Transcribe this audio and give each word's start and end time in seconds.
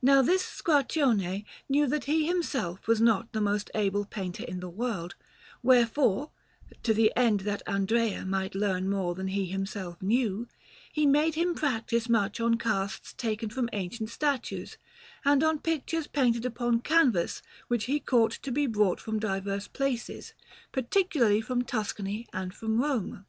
Now 0.00 0.22
this 0.22 0.44
Squarcione 0.44 1.44
knew 1.68 1.88
that 1.88 2.04
he 2.04 2.28
himself 2.28 2.86
was 2.86 3.00
not 3.00 3.32
the 3.32 3.40
most 3.40 3.72
able 3.74 4.04
painter 4.04 4.44
in 4.44 4.60
the 4.60 4.68
world; 4.68 5.16
wherefore, 5.64 6.30
to 6.84 6.94
the 6.94 7.12
end 7.16 7.40
that 7.40 7.62
Andrea 7.66 8.24
might 8.24 8.54
learn 8.54 8.88
more 8.88 9.16
than 9.16 9.26
he 9.26 9.46
himself 9.46 10.00
knew, 10.00 10.46
he 10.92 11.06
made 11.06 11.34
him 11.34 11.56
practise 11.56 12.08
much 12.08 12.38
on 12.38 12.54
casts 12.56 13.12
taken 13.12 13.50
from 13.50 13.68
ancient 13.72 14.10
statues 14.10 14.78
and 15.24 15.42
on 15.42 15.58
pictures 15.58 16.06
painted 16.06 16.44
upon 16.46 16.78
canvas 16.80 17.42
which 17.66 17.86
he 17.86 17.98
caused 17.98 18.44
to 18.44 18.52
be 18.52 18.68
brought 18.68 19.00
from 19.00 19.18
diverse 19.18 19.66
places, 19.66 20.34
particularly 20.70 21.40
from 21.40 21.62
Tuscany 21.62 22.28
and 22.32 22.54
from 22.54 22.80
Rome. 22.80 23.26